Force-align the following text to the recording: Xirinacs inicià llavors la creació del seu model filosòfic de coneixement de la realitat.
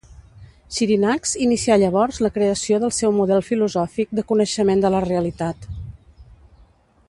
Xirinacs 0.75 1.33
inicià 1.47 1.75
llavors 1.83 2.17
la 2.27 2.31
creació 2.37 2.79
del 2.85 2.93
seu 3.01 3.13
model 3.19 3.45
filosòfic 3.51 4.17
de 4.21 4.25
coneixement 4.33 4.85
de 4.87 4.93
la 4.97 5.07
realitat. 5.09 5.73